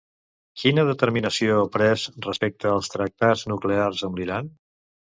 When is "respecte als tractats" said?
2.29-3.49